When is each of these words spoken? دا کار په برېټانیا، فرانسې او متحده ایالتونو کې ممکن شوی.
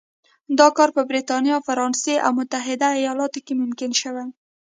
دا 0.59 0.67
کار 0.77 0.89
په 0.97 1.01
برېټانیا، 1.09 1.57
فرانسې 1.67 2.15
او 2.25 2.31
متحده 2.39 2.89
ایالتونو 2.99 3.41
کې 3.45 3.53
ممکن 3.61 3.91
شوی. 4.01 4.25